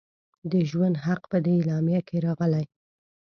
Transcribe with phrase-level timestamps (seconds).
[0.51, 2.65] د ژوند حق په دې اعلامیه کې راغلی.